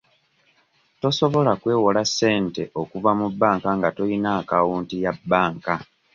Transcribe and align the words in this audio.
Tosobola 1.01 1.51
kwewola 1.61 2.01
ssente 2.09 2.63
okuva 2.81 3.11
mu 3.19 3.27
banka 3.39 3.69
nga 3.77 3.89
toyina 3.95 4.29
akawunti 4.39 4.95
ya 5.03 5.11
banka. 5.29 5.75